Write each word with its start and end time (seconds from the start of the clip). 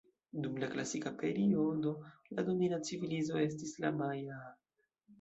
Dum 0.45 0.55
la 0.63 0.69
Klasika 0.71 1.11
periodo 1.25 1.95
la 2.39 2.49
domina 2.51 2.83
civilizo 2.91 3.41
estis 3.47 3.81
la 3.87 3.97
Majaa. 4.03 4.45